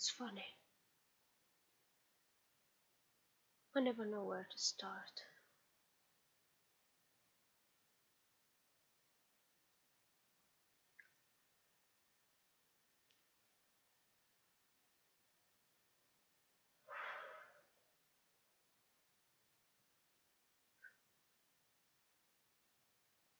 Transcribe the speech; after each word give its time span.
It's 0.00 0.08
funny. 0.08 0.56
I 3.74 3.80
never 3.80 4.06
know 4.06 4.24
where 4.24 4.46
to 4.48 4.58
start. 4.58 5.22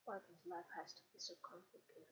Why 0.05 0.19
does 0.19 0.45
life 0.45 0.69
has 0.77 0.93
to 0.93 1.01
be 1.11 1.17
so 1.17 1.33
complicated? 1.41 2.05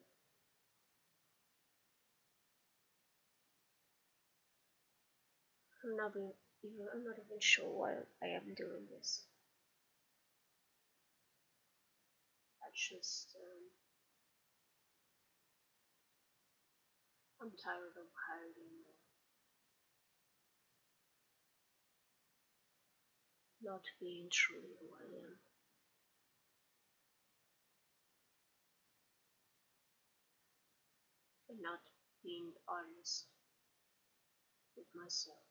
I'm 5.83 5.95
not 5.97 6.11
even, 6.15 6.33
I'm 6.93 7.03
not 7.03 7.15
even 7.19 7.39
sure 7.39 7.67
why 7.69 7.93
I 8.23 8.27
am 8.27 8.53
doing 8.55 8.87
this. 8.91 9.25
I 12.63 12.69
just 12.73 13.35
um, 13.35 13.71
I'm 17.41 17.51
tired 17.63 17.95
of 17.97 18.07
hiding, 18.27 18.83
not 23.63 23.83
being 24.01 24.27
truly 24.31 24.75
who 24.81 24.87
I 24.99 25.05
am. 25.23 25.39
And 31.49 31.61
not 31.61 31.79
being 32.23 32.51
honest 32.67 33.25
with 34.77 34.87
myself. 34.95 35.48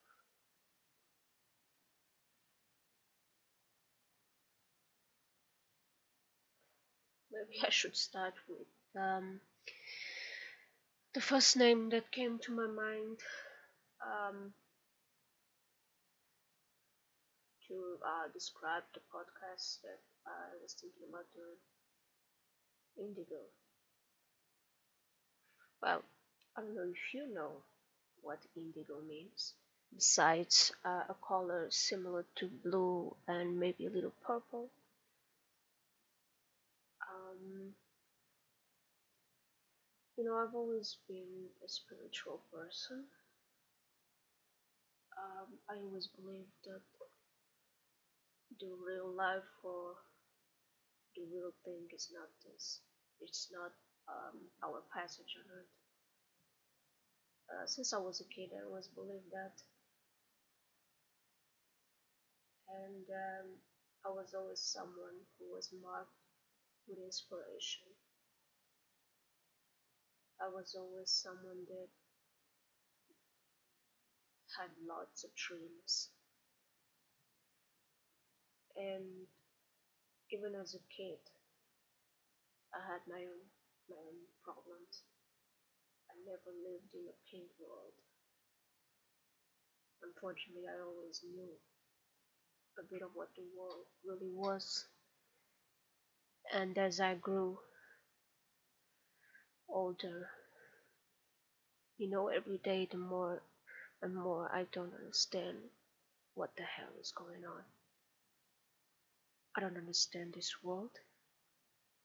Maybe 7.39 7.61
I 7.67 7.71
should 7.71 7.97
start 7.97 8.35
with 8.49 8.67
um, 9.01 9.41
the 11.13 11.21
first 11.21 11.57
name 11.57 11.91
that 11.91 12.11
came 12.11 12.39
to 12.39 12.53
my 12.53 12.67
mind 12.67 13.19
um, 14.03 14.53
to 17.69 17.75
uh, 18.05 18.27
describe 18.33 18.83
the 18.95 19.01
podcast 19.15 19.81
that 19.83 20.01
I 20.27 20.57
was 20.63 20.73
thinking 20.75 21.07
about 21.09 21.27
doing 21.35 21.59
Indigo. 22.99 23.41
Well, 25.83 26.05
I 26.57 26.61
don't 26.61 26.75
know 26.75 26.83
if 26.91 27.15
you 27.15 27.27
know 27.33 27.63
what 28.23 28.39
indigo 28.57 29.01
means. 29.01 29.55
Besides 29.95 30.73
uh, 30.85 31.05
a 31.09 31.15
color 31.15 31.71
similar 31.71 32.25
to 32.37 32.49
blue 32.49 33.17
and 33.27 33.59
maybe 33.59 33.87
a 33.87 33.91
little 33.91 34.13
purple, 34.27 34.71
um, 37.19 37.75
you 40.17 40.25
know, 40.25 40.37
I've 40.37 40.55
always 40.55 40.99
been 41.09 41.49
a 41.65 41.69
spiritual 41.69 42.43
person. 42.53 43.07
Um, 45.19 45.59
I 45.69 45.77
always 45.83 46.07
believed 46.09 46.53
that 46.65 46.81
the 48.61 48.69
real 48.87 49.09
life 49.11 49.49
or 49.65 49.95
the 51.17 51.25
real 51.33 51.53
thing 51.65 51.85
is 51.95 52.09
not 52.15 52.29
this. 52.45 52.81
It's 53.21 53.49
not 53.53 53.73
um, 54.09 54.49
our 54.65 54.83
passage 54.95 55.37
on 55.37 55.45
earth. 55.53 55.75
Uh, 57.51 57.67
since 57.67 57.93
I 57.93 57.99
was 57.99 58.21
a 58.21 58.29
kid, 58.35 58.51
I 58.57 58.65
always 58.67 58.89
believed 58.89 59.31
that. 59.33 59.57
And 62.69 63.05
um, 63.11 63.49
I 64.07 64.11
was 64.11 64.35
always 64.35 64.61
someone 64.61 65.19
who 65.39 65.51
was 65.53 65.71
marked 65.83 66.18
with 66.89 66.99
inspiration. 67.05 67.87
I 70.41 70.49
was 70.49 70.75
always 70.79 71.11
someone 71.11 71.67
that 71.69 71.91
had 74.57 74.71
lots 74.89 75.25
of 75.25 75.31
dreams. 75.37 76.11
And 78.77 79.27
even 80.31 80.55
as 80.55 80.75
a 80.75 80.83
kid, 80.95 81.19
I 82.73 82.81
had 82.87 83.03
my 83.09 83.21
own 83.21 83.45
my 83.89 83.97
own 83.97 84.21
problems. 84.45 85.03
I 86.09 86.15
never 86.29 86.53
lived 86.53 86.93
in 86.93 87.09
a 87.09 87.17
pink 87.31 87.49
world. 87.59 87.97
Unfortunately, 90.03 90.69
I 90.69 90.79
always 90.85 91.21
knew 91.25 91.57
a 92.79 92.85
bit 92.87 93.03
of 93.03 93.11
what 93.15 93.35
the 93.35 93.49
world 93.57 93.89
really 94.05 94.31
was. 94.31 94.87
And 96.53 96.77
as 96.79 96.99
I 96.99 97.15
grew 97.15 97.61
older, 99.69 100.31
you 101.99 102.09
know, 102.09 102.29
every 102.29 102.57
day 102.57 102.87
the 102.91 102.97
more 102.97 103.43
and 104.03 104.15
more 104.15 104.51
I 104.53 104.65
don't 104.73 104.95
understand 104.95 105.59
what 106.35 106.57
the 106.57 106.65
hell 106.65 106.93
is 107.01 107.13
going 107.13 107.45
on. 107.47 107.65
I 109.55 109.61
don't 109.61 109.77
understand 109.77 110.33
this 110.33 110.63
world. 110.63 111.01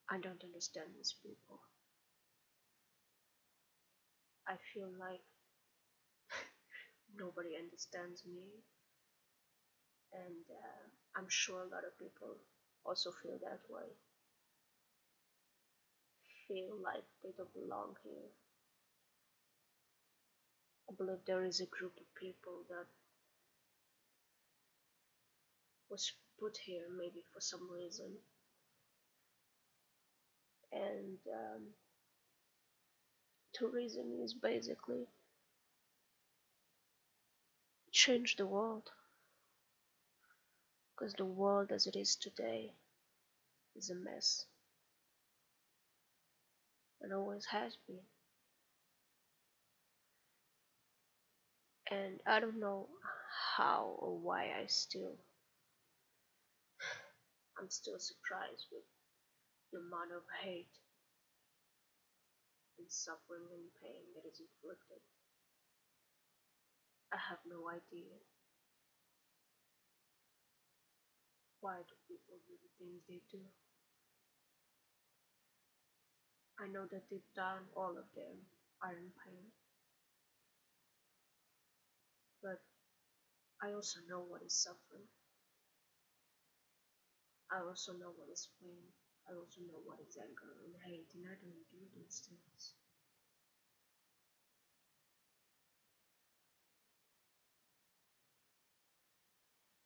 I 0.09 0.18
don't 0.18 0.42
understand 0.46 0.94
these 0.96 1.12
people. 1.22 1.60
I 4.48 4.56
feel 4.74 4.88
like 4.98 5.22
nobody 7.16 7.56
understands 7.56 8.25
me, 8.25 8.64
and 10.14 10.46
uh, 10.50 10.88
I'm 11.16 11.28
sure 11.28 11.62
a 11.62 11.68
lot 11.68 11.84
of 11.84 11.98
people 12.00 12.38
also 12.86 13.12
feel 13.12 13.38
that 13.44 13.60
way. 13.70 13.88
Feel 16.48 16.76
like 16.84 17.04
they 17.24 17.30
don't 17.38 17.54
belong 17.54 17.96
here. 18.04 18.30
I 20.90 20.94
believe 20.94 21.20
there 21.26 21.46
is 21.46 21.62
a 21.62 21.66
group 21.66 21.94
of 21.98 22.16
people 22.16 22.64
that 22.70 22.86
was 25.90 26.12
put 26.40 26.58
here 26.58 26.86
maybe 26.98 27.24
for 27.34 27.40
some 27.40 27.70
reason, 27.72 28.12
and 30.72 31.18
um, 31.31 31.62
is 34.24 34.34
basically 34.34 35.08
change 37.92 38.36
the 38.36 38.46
world. 38.46 38.90
Because 40.92 41.14
the 41.14 41.25
world 41.25 41.72
as 41.72 41.88
it 41.88 41.96
is 41.96 42.16
today 42.16 42.74
is 43.75 43.90
a 43.90 43.96
mess 43.96 44.46
and 47.03 47.14
always 47.14 47.46
has 47.52 47.75
been. 47.88 48.00
And 51.91 52.19
I 52.25 52.40
don't 52.40 52.59
know 52.59 52.88
how 53.58 53.97
or 54.00 54.18
why 54.18 54.53
I 54.58 54.66
still 54.68 55.18
I'm 57.59 57.69
still 57.69 58.00
surprised 58.00 58.66
with 58.72 58.84
the 59.72 59.80
amount 59.80 60.12
of 60.16 60.24
hate 60.42 60.74
and 62.80 62.88
suffering 62.90 63.46
and 63.53 63.69
pain 63.81 64.03
that 64.16 64.25
is 64.28 64.42
inflicted. 64.42 65.03
I 67.13 67.18
have 67.30 67.40
no 67.46 67.69
idea 67.69 68.09
why 71.62 71.80
do 71.88 71.95
people 72.10 72.36
do 72.48 72.56
the 72.60 72.72
things 72.80 73.01
they 73.07 73.22
do. 73.31 73.39
I 76.59 76.67
know 76.67 76.85
that 76.88 77.09
deep 77.09 77.25
down 77.35 77.67
all 77.75 77.97
of 77.97 78.05
them 78.15 78.45
are 78.81 78.94
in 78.94 79.11
pain. 79.25 79.51
But 82.41 82.61
I 83.61 83.73
also 83.73 84.00
know 84.09 84.19
what 84.19 84.44
is 84.44 84.53
suffering. 84.53 85.07
I 87.50 87.59
also 87.61 87.94
know 87.94 88.11
what 88.17 88.27
is 88.29 88.50
pain. 88.59 88.83
I 89.29 89.33
also 89.33 89.61
know 89.61 89.79
what 89.85 90.00
is 90.01 90.17
anger 90.17 90.53
and 90.65 90.75
hate, 90.83 91.07
and 91.15 91.23
I 91.25 91.35
don't 91.39 91.69
do 91.71 91.79
these 91.95 92.19
things. 92.27 92.73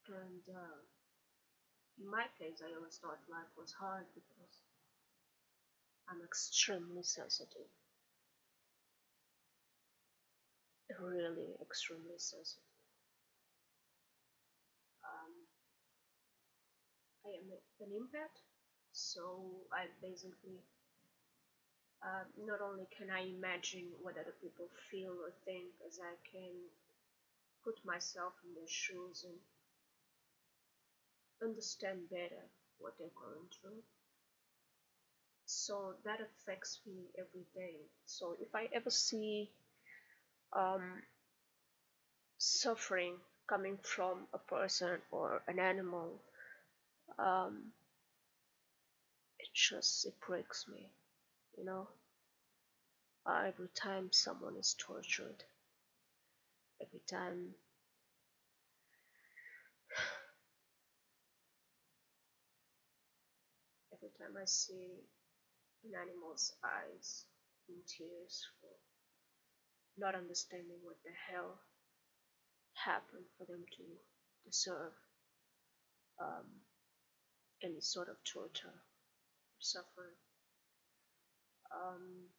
And 0.08 0.42
uh, 0.56 0.82
in 2.00 2.10
my 2.10 2.26
case, 2.40 2.62
I 2.64 2.74
always 2.76 2.98
thought 2.98 3.20
life 3.30 3.52
was 3.58 3.74
hard 3.74 4.06
because 4.16 4.67
I'm 6.10 6.22
extremely 6.24 7.04
sensitive. 7.04 7.68
Really 11.00 11.54
extremely 11.62 12.18
sensitive. 12.18 12.64
Um, 15.04 15.34
I 17.26 17.30
am 17.38 17.52
an 17.82 17.92
empath, 17.92 18.40
so 18.94 19.44
I 19.72 19.88
basically 20.02 20.64
uh, 22.02 22.24
not 22.46 22.62
only 22.62 22.88
can 22.98 23.10
I 23.12 23.28
imagine 23.28 23.92
what 24.02 24.16
other 24.18 24.36
people 24.42 24.70
feel 24.90 25.12
or 25.12 25.34
think 25.46 25.74
as 25.86 26.00
I 26.00 26.16
can 26.32 26.56
put 27.64 27.84
myself 27.86 28.34
in 28.46 28.56
their 28.56 28.70
shoes 28.70 29.26
and 29.28 29.38
understand 31.44 32.10
better 32.10 32.48
what 32.80 32.94
they're 32.98 33.14
going 33.20 33.50
through. 33.60 33.84
So 35.48 35.96
that 36.04 36.22
affects 36.22 36.80
me 36.86 37.08
every 37.18 37.48
day. 37.56 37.78
So 38.06 38.36
if 38.40 38.54
I 38.54 38.70
ever 38.72 38.92
see 38.92 39.52
um, 40.54 41.02
suffering 42.40 43.16
coming 43.46 43.78
from 43.84 44.28
a 44.34 44.40
person 44.40 45.00
or 45.12 45.44
an 45.48 45.60
animal, 45.60 46.20
um, 47.20 47.72
it 49.40 49.48
just 49.52 50.06
it 50.06 50.14
breaks 50.20 50.68
me, 50.68 50.92
you 51.58 51.66
know. 51.66 51.88
Every 53.28 53.68
time 53.68 54.12
someone 54.12 54.56
is 54.58 54.74
tortured, 54.74 55.44
every 56.82 57.00
time 57.08 57.54
every 63.94 64.10
time 64.18 64.38
I 64.42 64.46
see 64.46 65.04
an 65.88 65.96
animal's 65.96 66.52
eyes 66.64 67.26
in 67.70 67.76
tears 67.88 68.46
for 68.60 68.72
not 69.98 70.16
understanding 70.16 70.78
what 70.84 70.98
the 71.04 71.16
hell 71.32 71.60
happened 72.74 73.26
for 73.38 73.46
them 73.46 73.64
to 73.78 73.84
deserve 74.46 74.94
um, 76.22 76.46
any 77.64 77.80
sort 77.80 78.10
of 78.10 78.16
torture 78.24 78.68
or 78.68 79.60
suffering. 79.60 80.18
Um, 81.72 82.30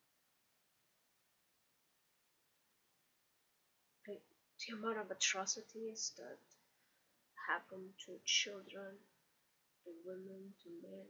the, 4.06 4.74
amount 4.74 4.98
of 4.98 5.10
atrocities 5.10 6.12
that 6.16 6.38
happen 7.48 7.80
to 8.06 8.12
children, 8.24 8.94
to 9.84 9.90
women, 10.04 10.54
to 10.62 10.68
men, 10.82 11.08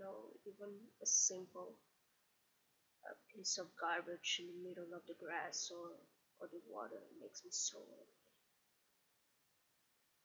know, 0.00 0.32
even 0.46 0.72
a 1.02 1.06
simple 1.06 1.76
a 3.06 3.14
piece 3.32 3.58
of 3.58 3.66
garbage 3.80 4.40
in 4.40 4.46
the 4.46 4.68
middle 4.68 4.92
of 4.94 5.02
the 5.06 5.14
grass 5.14 5.70
or, 5.72 5.96
or 6.40 6.48
the 6.48 6.60
water 6.68 7.00
makes 7.20 7.42
me 7.44 7.50
so 7.50 7.78
angry. 7.78 8.20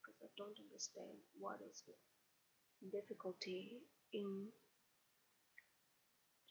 Because 0.02 0.20
I 0.24 0.30
don't 0.38 0.60
understand 0.60 1.16
what 1.40 1.60
is 1.70 1.84
the 1.88 1.96
difficulty 2.92 3.80
in 4.14 4.48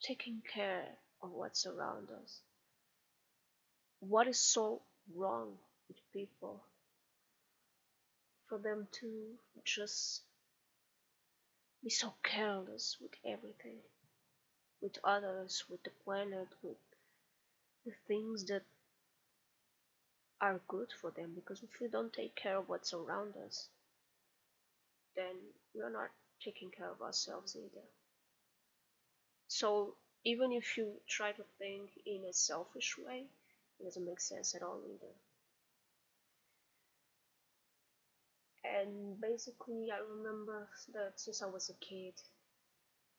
taking 0.02 0.42
care 0.52 0.84
of 1.22 1.30
what's 1.30 1.66
around 1.66 2.08
us. 2.22 2.40
What 4.00 4.26
is 4.26 4.38
so 4.38 4.82
wrong 5.14 5.52
with 5.88 5.96
people 6.12 6.62
for 8.48 8.58
them 8.58 8.88
to 9.00 9.08
just 9.64 10.22
be 11.84 11.90
so 11.90 12.14
careless 12.24 12.96
with 13.00 13.12
everything, 13.26 13.78
with 14.80 14.98
others, 15.04 15.64
with 15.68 15.82
the 15.84 15.90
planet, 16.04 16.48
with 16.62 16.78
the 17.84 17.92
things 18.08 18.44
that 18.46 18.62
are 20.40 20.60
good 20.68 20.88
for 21.00 21.10
them. 21.10 21.32
Because 21.34 21.62
if 21.62 21.70
we 21.80 21.88
don't 21.88 22.12
take 22.12 22.34
care 22.36 22.58
of 22.58 22.68
what's 22.68 22.94
around 22.94 23.34
us, 23.46 23.68
then 25.16 25.36
we're 25.74 25.90
not 25.90 26.10
taking 26.42 26.70
care 26.70 26.90
of 26.90 27.02
ourselves 27.02 27.56
either. 27.56 27.84
So 29.48 29.94
even 30.24 30.52
if 30.52 30.76
you 30.76 30.92
try 31.08 31.32
to 31.32 31.44
think 31.58 31.90
in 32.06 32.24
a 32.28 32.32
selfish 32.32 32.96
way, 32.98 33.24
it 33.78 33.84
doesn't 33.84 34.06
make 34.06 34.20
sense 34.20 34.54
at 34.54 34.62
all 34.62 34.80
either. 34.86 35.12
And 38.64 39.20
basically 39.20 39.88
I 39.92 39.98
remember 39.98 40.68
that 40.94 41.20
since 41.20 41.42
I 41.42 41.46
was 41.46 41.70
a 41.70 41.84
kid, 41.84 42.14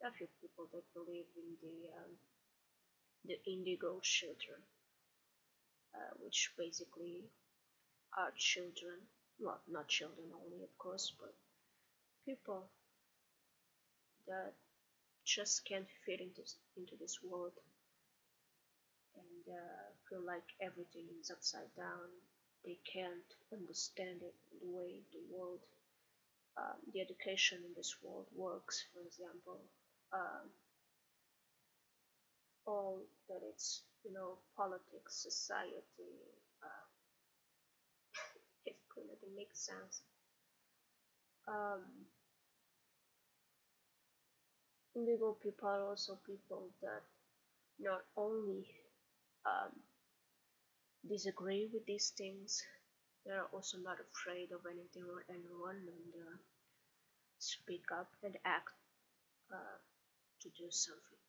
there 0.01 0.09
are 0.09 0.13
a 0.13 0.17
few 0.17 0.27
people 0.41 0.67
that 0.73 0.83
believe 0.93 1.25
in 1.37 1.49
the 1.61 1.89
um, 1.97 2.11
the 3.25 3.37
indigo 3.51 3.99
children, 4.01 4.61
uh, 5.95 6.13
which 6.19 6.51
basically 6.57 7.23
are 8.17 8.31
children, 8.37 8.99
well, 9.39 9.61
not 9.67 9.87
children 9.87 10.27
only, 10.33 10.63
of 10.63 10.77
course, 10.77 11.13
but 11.19 11.33
people 12.25 12.69
that 14.27 14.53
just 15.25 15.65
can't 15.65 15.87
fit 16.05 16.21
into 16.21 16.41
into 16.77 16.95
this 16.99 17.19
world 17.23 17.53
and 19.15 19.55
uh, 19.55 19.85
feel 20.09 20.21
like 20.25 20.47
everything 20.61 21.05
is 21.21 21.31
upside 21.31 21.73
down 21.75 22.09
they 22.65 22.77
can't 22.91 23.29
understand 23.53 24.21
it 24.21 24.33
the 24.61 24.67
way 24.67 25.01
the 25.13 25.21
world, 25.31 25.59
um, 26.57 26.79
the 26.93 27.01
education 27.01 27.59
in 27.65 27.73
this 27.75 27.95
world 28.03 28.25
works, 28.35 28.83
for 28.93 29.01
example. 29.05 29.59
Um, 30.13 30.49
all 32.65 33.01
that 33.29 33.41
it's, 33.53 33.83
you 34.03 34.11
know, 34.13 34.37
politics, 34.57 35.15
society, 35.15 36.17
uh, 36.63 36.85
it 38.65 38.75
couldn't 38.89 39.35
make 39.35 39.53
sense. 39.53 40.01
Um, 41.47 41.83
indigo 44.95 45.37
people 45.43 45.67
are 45.69 45.83
also 45.83 46.17
people 46.25 46.69
that 46.81 47.03
not 47.79 48.01
only 48.17 48.65
um, 49.45 49.71
disagree 51.07 51.69
with 51.71 51.85
these 51.85 52.11
things. 52.17 52.61
They 53.25 53.31
are 53.31 53.47
also 53.53 53.77
not 53.79 53.97
afraid 53.99 54.51
of 54.51 54.65
anything 54.65 55.05
or 55.09 55.25
anyone 55.29 55.77
and 55.77 56.13
uh, 56.15 56.37
speak 57.39 57.85
up 57.91 58.11
and 58.23 58.37
act 58.45 58.71
uh, 59.51 59.79
to 60.41 60.49
do 60.49 60.71
something. 60.71 61.19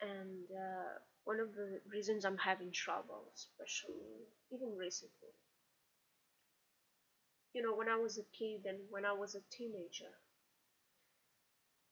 And 0.00 0.50
uh, 0.50 1.00
one 1.24 1.38
of 1.38 1.54
the 1.54 1.82
reasons 1.90 2.24
I'm 2.24 2.38
having 2.38 2.72
trouble, 2.72 3.30
especially 3.34 4.24
even 4.50 4.74
recently, 4.76 5.34
you 7.54 7.60
know, 7.62 7.74
when 7.74 7.88
I 7.88 7.96
was 7.96 8.18
a 8.18 8.24
kid 8.38 8.66
and 8.66 8.78
when 8.90 9.04
I 9.04 9.12
was 9.12 9.34
a 9.34 9.40
teenager, 9.50 10.12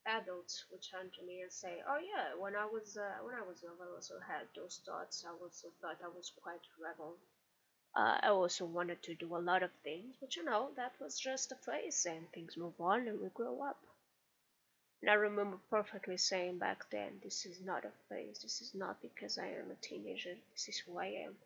adults 0.07 0.65
would 0.71 0.83
turn 0.83 1.11
to 1.11 1.23
me 1.23 1.43
and 1.43 1.53
say, 1.53 1.83
"Oh 1.87 1.99
yeah, 1.99 2.35
when 2.35 2.57
I 2.57 2.65
was 2.67 2.97
uh, 2.97 3.19
when 3.23 3.35
I 3.35 3.43
was 3.43 3.63
young, 3.63 3.77
I 3.81 3.87
also 3.95 4.21
had 4.21 4.49
those 4.55 4.81
thoughts. 4.87 5.25
I 5.25 5.31
also 5.33 5.69
thought 5.81 5.99
I 6.05 6.09
was 6.09 6.31
quite 6.43 6.63
rebel. 6.79 7.17
Uh, 7.97 8.19
I 8.23 8.29
also 8.29 8.67
wanted 8.67 9.03
to 9.05 9.15
do 9.15 9.37
a 9.37 9.39
lot 9.39 9.63
of 9.63 9.73
things, 9.85 10.17
but 10.21 10.37
you 10.37 10.45
know 10.45 10.73
that 10.77 11.01
was 11.01 11.19
just 11.19 11.53
a 11.53 11.57
phase, 11.57 12.07
and 12.07 12.31
things 12.33 12.57
move 12.57 12.81
on, 12.81 13.09
and 13.09 13.21
we 13.21 13.29
grow 13.31 13.63
up." 13.63 13.81
And 15.03 15.09
I 15.09 15.15
remember 15.15 15.59
perfectly 15.71 16.17
saying 16.17 16.59
back 16.59 16.91
then, 16.91 17.21
"This 17.23 17.47
is 17.47 17.61
not 17.61 17.85
a 17.85 17.93
phase. 18.09 18.41
This 18.43 18.61
is 18.61 18.75
not 18.75 19.01
because 19.01 19.39
I 19.39 19.47
am 19.47 19.71
a 19.71 19.77
teenager. 19.77 20.35
This 20.53 20.69
is 20.69 20.79
who 20.79 20.99
I 20.99 21.07
am." 21.07 21.37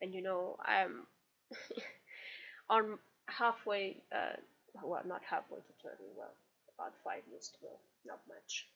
And 0.00 0.14
you 0.14 0.22
know, 0.22 0.56
I'm 0.64 1.06
on 2.70 2.98
halfway. 3.26 3.96
Uh, 4.12 4.36
well, 4.82 5.02
not 5.06 5.22
halfway 5.24 5.58
to 5.58 5.72
thirty. 5.82 6.04
Well, 6.16 6.32
about 6.80 6.94
five 7.04 7.22
years 7.30 7.50
to 7.50 7.60
go, 7.60 7.78
not 8.06 8.20
much. 8.28 8.66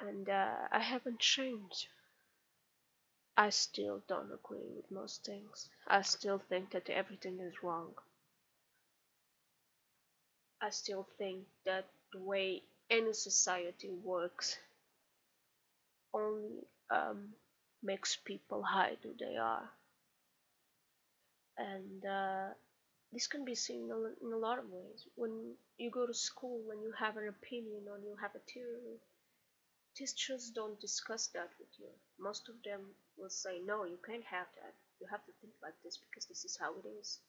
And 0.00 0.28
uh, 0.28 0.68
I 0.70 0.80
haven't 0.80 1.20
changed. 1.20 1.88
I 3.36 3.50
still 3.50 4.02
don't 4.08 4.32
agree 4.32 4.70
with 4.74 4.90
most 4.90 5.22
things. 5.22 5.68
I 5.86 6.00
still 6.00 6.38
think 6.38 6.70
that 6.70 6.88
everything 6.88 7.40
is 7.40 7.62
wrong. 7.62 7.94
I 10.62 10.70
still 10.70 11.04
think 11.18 11.46
that 11.64 11.90
the 12.10 12.18
way 12.18 12.62
any 12.88 13.12
society 13.12 13.90
works 13.90 14.56
only 16.14 16.66
um, 16.90 17.34
makes 17.82 18.16
people 18.16 18.62
hide 18.62 18.98
who 19.02 19.14
they 19.18 19.36
are. 19.36 19.70
And 21.56 22.04
uh, 22.04 22.48
this 23.12 23.28
can 23.28 23.44
be 23.44 23.54
seen 23.54 23.90
in 24.22 24.32
a 24.32 24.36
lot 24.36 24.58
of 24.58 24.68
ways. 24.70 25.06
When 25.14 25.54
you 25.78 25.90
go 25.90 26.06
to 26.06 26.14
school, 26.14 26.60
when 26.66 26.82
you 26.82 26.92
have 26.98 27.16
an 27.16 27.28
opinion 27.28 27.86
or 27.88 27.98
you 27.98 28.16
have 28.20 28.34
a 28.34 28.40
theory, 28.40 28.98
teachers 29.94 30.50
don't 30.50 30.78
discuss 30.80 31.28
that 31.28 31.50
with 31.58 31.70
you. 31.78 31.88
Most 32.18 32.48
of 32.50 32.62
them 32.62 32.94
will 33.16 33.30
say, 33.30 33.60
no, 33.64 33.84
you 33.84 33.98
can't 34.06 34.24
have 34.24 34.48
that. 34.56 34.74
You 35.00 35.06
have 35.10 35.24
to 35.26 35.32
think 35.40 35.54
like 35.62 35.74
this 35.82 35.96
because 35.98 36.26
this 36.26 36.44
is 36.44 36.58
how 36.60 36.74
it 36.78 36.86
is. 37.00 37.20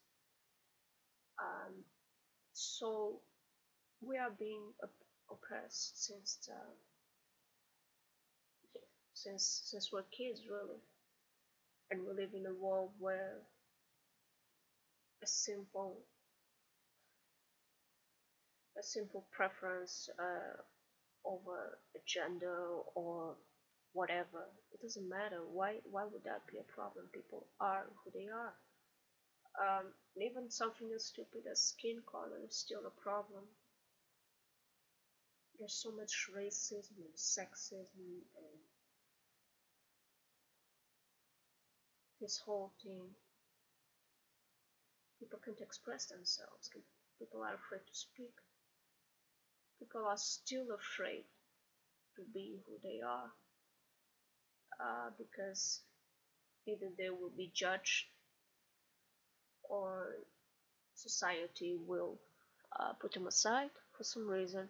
Um, 1.39 1.83
so 2.53 3.21
we 4.01 4.17
are 4.17 4.31
being 4.31 4.73
op- 4.83 5.05
oppressed 5.31 6.03
since 6.05 6.49
uh, 6.51 6.73
since 9.13 9.61
since 9.65 9.91
we're 9.91 10.03
kids, 10.03 10.41
really, 10.49 10.81
and 11.91 12.05
we 12.05 12.13
live 12.13 12.33
in 12.33 12.45
a 12.45 12.53
world 12.53 12.91
where 12.99 13.37
a 15.23 15.27
simple 15.27 15.97
a 18.77 18.83
simple 18.83 19.25
preference 19.31 20.09
uh, 20.19 20.57
over 21.25 21.77
a 21.95 21.99
gender 22.05 22.57
or 22.95 23.35
whatever. 23.93 24.43
It 24.73 24.81
doesn't 24.81 25.07
matter. 25.07 25.39
Why 25.51 25.75
why 25.89 26.03
would 26.03 26.23
that 26.25 26.41
be 26.51 26.57
a 26.57 26.73
problem? 26.73 27.05
People 27.13 27.45
are 27.59 27.85
who 28.03 28.11
they 28.11 28.27
are. 28.27 28.53
Um, 29.61 29.85
even 30.19 30.49
something 30.49 30.89
as 30.95 31.05
stupid 31.05 31.43
as 31.49 31.61
skin 31.61 32.01
color 32.11 32.39
is 32.47 32.55
still 32.55 32.81
a 32.87 33.01
problem. 33.01 33.43
There's 35.59 35.75
so 35.75 35.91
much 35.91 36.27
racism 36.35 36.97
and 36.97 37.15
sexism 37.15 38.25
and 38.35 38.59
this 42.19 42.41
whole 42.43 42.73
thing. 42.83 43.13
People 45.23 45.39
can't 45.45 45.61
express 45.61 46.07
themselves. 46.07 46.69
People 47.17 47.43
are 47.43 47.55
afraid 47.55 47.79
to 47.87 47.95
speak. 47.95 48.33
People 49.79 50.03
are 50.05 50.17
still 50.17 50.65
afraid 50.75 51.23
to 52.17 52.23
be 52.33 52.59
who 52.65 52.73
they 52.83 52.99
are 52.99 53.31
uh, 54.81 55.11
because 55.17 55.79
either 56.67 56.87
they 56.97 57.09
will 57.09 57.31
be 57.37 57.49
judged 57.55 58.07
or 59.63 60.07
society 60.93 61.77
will 61.87 62.19
uh, 62.77 62.91
put 62.99 63.13
them 63.13 63.25
aside 63.27 63.69
for 63.95 64.03
some 64.03 64.27
reason 64.27 64.67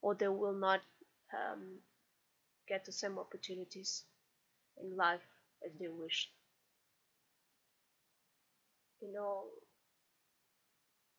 or 0.00 0.14
they 0.14 0.28
will 0.28 0.54
not 0.54 0.80
um, 1.34 1.76
get 2.66 2.86
the 2.86 2.92
same 2.92 3.18
opportunities 3.18 4.04
in 4.82 4.96
life 4.96 5.26
as 5.62 5.72
they 5.78 5.88
wish 5.88 6.30
you 9.02 9.12
know 9.12 9.44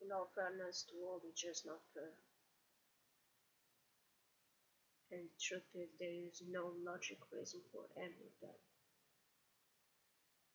in 0.01 0.11
all 0.11 0.29
fairness 0.35 0.85
to 0.89 0.95
all 1.05 1.21
is 1.29 1.39
just 1.39 1.65
not 1.65 1.79
fair 1.93 2.13
and 5.13 5.21
the 5.29 5.39
truth 5.39 5.69
is 5.75 5.89
there 5.99 6.09
is 6.09 6.41
no 6.49 6.71
logic 6.83 7.19
reason 7.31 7.59
for 7.71 7.85
any 7.97 8.07
of 8.25 8.33
that. 8.41 8.57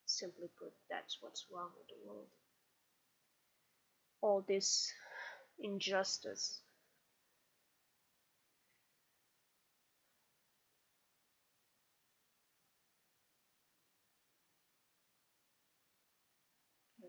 Simply 0.06 0.49
put, 0.58 0.73
that's 0.90 1.18
what's 1.20 1.47
wrong 1.52 1.70
with 1.78 1.87
the 1.87 2.08
world. 2.08 2.26
All 4.20 4.44
this 4.47 4.92
injustice 5.61 6.61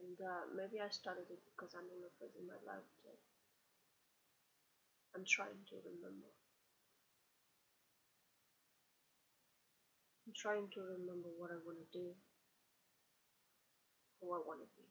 and 0.10 0.18
uh, 0.18 0.50
maybe 0.58 0.82
I 0.82 0.90
started 0.90 1.30
it 1.30 1.38
because 1.54 1.78
I'm 1.78 1.86
in 1.86 2.02
a 2.02 2.10
phase 2.18 2.34
in 2.34 2.50
my 2.50 2.58
life 2.66 2.90
I'm 5.14 5.26
trying 5.26 5.62
to 5.70 5.76
remember 5.86 6.30
I'm 10.30 10.38
trying 10.38 10.70
to 10.78 10.82
remember 10.82 11.30
what 11.42 11.50
I 11.50 11.58
want 11.66 11.82
to 11.82 11.90
do, 11.90 12.14
who 14.22 14.30
I 14.30 14.38
want 14.46 14.62
to 14.62 14.70
be. 14.78 14.86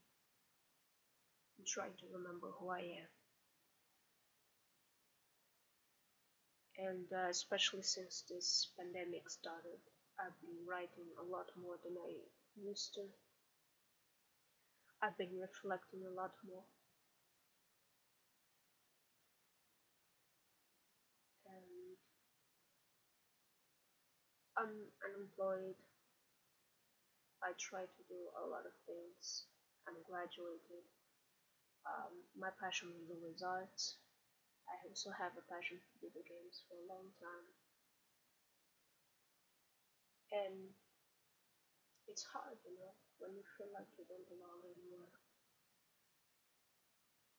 I'm 1.55 1.65
trying 1.65 1.95
to 1.95 2.07
remember 2.11 2.49
who 2.59 2.71
I 2.71 2.83
am. 2.99 3.11
And 6.91 7.07
uh, 7.15 7.31
especially 7.31 7.83
since 7.83 8.25
this 8.29 8.67
pandemic 8.77 9.31
started, 9.31 9.79
I've 10.19 10.35
been 10.43 10.59
writing 10.67 11.07
a 11.23 11.25
lot 11.31 11.47
more 11.55 11.79
than 11.87 11.95
I 11.95 12.19
used 12.59 12.95
to. 12.95 13.07
I've 15.03 15.17
been 15.17 15.39
reflecting 15.39 16.03
a 16.07 16.15
lot 16.15 16.33
more. 16.47 16.65
I'm 24.59 24.91
unemployed. 25.07 25.79
I 27.39 27.55
try 27.63 27.87
to 27.87 28.03
do 28.11 28.19
a 28.35 28.43
lot 28.51 28.67
of 28.67 28.75
things. 28.91 29.47
I'm 29.87 29.95
graduated. 30.03 30.83
Um, 31.87 32.27
my 32.35 32.51
passion 32.59 32.91
is 32.99 33.07
always 33.07 33.39
art. 33.39 33.79
I 34.67 34.75
also 34.83 35.15
have 35.15 35.39
a 35.39 35.47
passion 35.47 35.79
for 35.79 36.03
video 36.03 36.27
games 36.27 36.67
for 36.67 36.75
a 36.75 36.91
long 36.91 37.07
time. 37.23 37.47
And 40.35 40.75
it's 42.11 42.27
hard, 42.35 42.59
you 42.67 42.75
know, 42.83 42.99
when 43.19 43.35
you 43.35 43.45
feel 43.57 43.69
like 43.75 43.89
you 43.99 44.05
don't 44.09 44.29
belong 44.31 44.63
anywhere. 44.65 45.13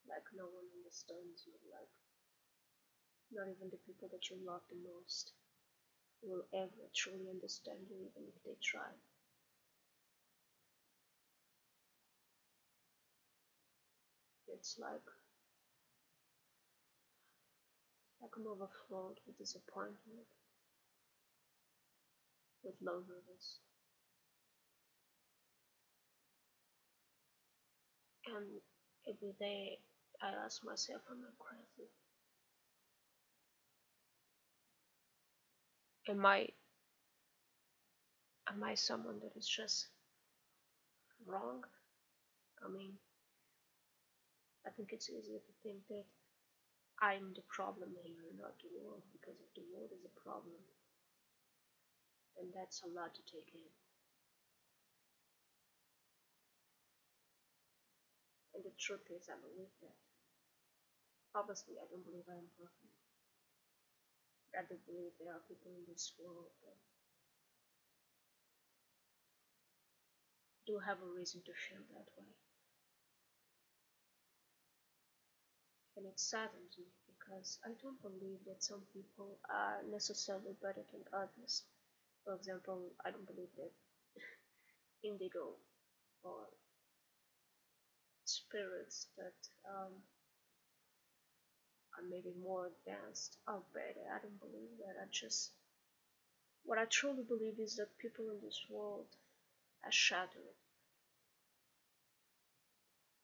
Like 0.07 0.25
no 0.35 0.45
one 0.51 0.67
understands 0.75 1.45
you, 1.47 1.53
like 1.71 1.91
not 3.31 3.47
even 3.47 3.69
the 3.69 3.77
people 3.85 4.07
that 4.11 4.29
you 4.29 4.37
love 4.43 4.61
the 4.69 4.75
most 4.83 5.33
will 6.21 6.45
ever 6.53 6.89
truly 6.95 7.29
understand 7.29 7.79
you 7.89 7.97
even 7.97 8.27
if 8.27 8.43
they 8.43 8.57
try. 8.61 8.91
It's 14.47 14.77
like 14.77 15.07
like 18.21 18.31
I'm 18.35 18.47
overflowed 18.47 19.19
with 19.25 19.37
disappointment, 19.37 20.27
with 22.63 22.75
loneliness. 22.81 23.59
And 28.35 28.61
every 29.07 29.33
day 29.39 29.79
I 30.21 30.29
ask 30.45 30.63
myself, 30.63 31.01
am 31.09 31.23
I 31.23 31.31
crazy? 31.39 31.89
am 36.09 36.25
I 36.25 36.47
am 38.49 38.63
I 38.63 38.73
someone 38.73 39.19
that 39.21 39.37
is 39.37 39.47
just 39.47 39.87
wrong? 41.27 41.63
I 42.65 42.67
mean, 42.67 42.93
I 44.65 44.71
think 44.71 44.89
it's 44.91 45.09
easier 45.09 45.37
to 45.37 45.53
think 45.63 45.85
that 45.89 46.05
I'm 47.01 47.31
the 47.35 47.45
problem 47.47 47.89
here, 48.03 48.25
not 48.41 48.57
the 48.59 48.73
world, 48.75 49.03
because 49.13 49.37
if 49.39 49.53
the 49.55 49.63
world 49.71 49.91
is 49.93 50.03
a 50.03 50.19
problem, 50.19 50.59
then 52.35 52.49
that's 52.55 52.81
a 52.83 52.89
lot 52.89 53.13
to 53.13 53.21
take 53.29 53.53
in. 53.53 53.69
And 58.59 58.65
the 58.65 58.75
truth 58.77 59.07
is, 59.09 59.29
I 59.31 59.39
believe 59.39 59.71
that. 59.81 59.95
Obviously, 61.33 61.79
I 61.79 61.87
don't 61.89 62.05
believe 62.05 62.25
I'm 62.29 62.51
perfect. 62.55 62.93
I 64.53 64.61
do 64.69 64.77
believe 64.85 65.13
there 65.17 65.33
are 65.33 65.41
people 65.47 65.71
in 65.73 65.85
this 65.91 66.13
world 66.19 66.51
that 66.61 66.77
do 70.65 70.79
have 70.79 71.01
a 71.01 71.05
reason 71.05 71.41
to 71.43 71.51
feel 71.51 71.83
that 71.91 72.07
way. 72.17 72.31
And 75.97 76.07
it 76.07 76.19
saddens 76.19 76.77
me 76.79 76.85
because 77.05 77.59
I 77.63 77.69
don't 77.81 78.01
believe 78.01 78.39
that 78.47 78.63
some 78.63 78.81
people 78.91 79.37
are 79.49 79.83
necessarily 79.91 80.53
better 80.63 80.81
than 80.91 81.03
others. 81.13 81.63
For 82.25 82.35
example, 82.35 82.93
I 83.05 83.11
don't 83.11 83.27
believe 83.27 83.53
that 83.57 83.71
indigo 85.03 85.55
or 86.23 86.47
spirits 88.49 89.07
that 89.17 89.33
um, 89.69 89.93
are 91.95 92.01
maybe 92.09 92.31
more 92.41 92.65
advanced 92.65 93.37
or 93.47 93.61
better. 93.75 94.01
I 94.11 94.17
don't 94.17 94.39
believe 94.39 94.75
that. 94.79 94.95
I 94.99 95.05
just 95.11 95.51
what 96.63 96.77
I 96.77 96.85
truly 96.85 97.23
believe 97.23 97.59
is 97.59 97.75
that 97.75 97.97
people 97.97 98.29
in 98.29 98.39
this 98.41 98.63
world 98.69 99.07
are 99.83 99.91
shattered. 99.91 100.55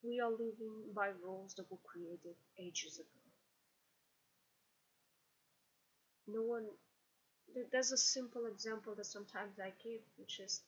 We 0.03 0.21
are 0.21 0.31
living 0.31 0.93
by 0.93 1.09
rules 1.09 1.53
that 1.55 1.69
were 1.69 1.79
created 1.83 2.37
ages 2.57 2.97
ago. 2.97 3.19
No 6.27 6.43
one 6.43 6.69
there's 7.71 7.91
a 7.91 7.97
simple 7.97 8.45
example 8.47 8.95
that 8.95 9.05
sometimes 9.05 9.59
I 9.59 9.71
give, 9.83 10.01
which 10.17 10.39
is 10.39 10.61